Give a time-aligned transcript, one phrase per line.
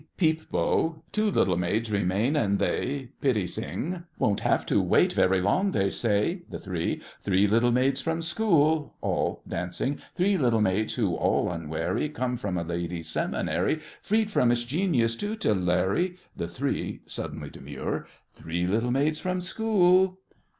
[0.17, 1.03] PEEP BO.
[1.11, 4.03] Two little maids remain, and they— PITTI SING.
[4.17, 7.03] Won't have to wait very long, they say— THE THREE.
[7.21, 8.95] Three little maids from school!
[9.01, 9.99] ALL (dancing).
[10.15, 15.15] Three little maids who, all unwary, Come from a ladies' seminary, Freed from its genius
[15.15, 18.07] tutelary— THE THREE (suddenly demure).
[18.33, 20.17] Three little maids from school!